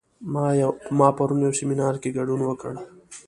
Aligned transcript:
ما 0.99 1.07
پرون 1.17 1.39
یو 1.45 1.53
سیمینار 1.59 1.95
کې 2.01 2.15
ګډون 2.17 2.41
وکړ 2.45 2.73